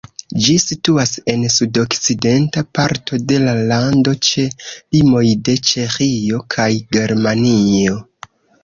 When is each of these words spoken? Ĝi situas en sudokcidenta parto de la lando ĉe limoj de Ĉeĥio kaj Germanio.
Ĝi 0.43 0.53
situas 0.61 1.11
en 1.33 1.43
sudokcidenta 1.55 2.65
parto 2.79 3.19
de 3.33 3.39
la 3.45 3.55
lando 3.73 4.17
ĉe 4.31 4.49
limoj 4.73 5.25
de 5.51 5.57
Ĉeĥio 5.71 6.45
kaj 6.57 6.71
Germanio. 6.99 8.05